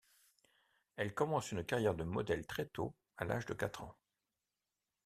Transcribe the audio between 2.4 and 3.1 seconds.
très tôt,